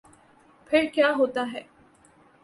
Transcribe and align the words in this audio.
پھر 0.69 0.85
کیا 0.93 1.11
ہوتا 1.17 1.45
ہے۔ 1.53 1.61